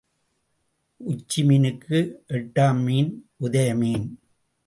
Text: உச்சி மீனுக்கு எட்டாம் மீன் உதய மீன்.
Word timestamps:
உச்சி 0.99 1.43
மீனுக்கு 1.43 1.99
எட்டாம் 2.27 2.83
மீன் 2.83 3.11
உதய 3.41 3.75
மீன். 3.75 4.19